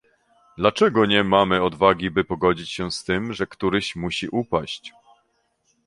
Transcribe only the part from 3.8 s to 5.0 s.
musi upaść?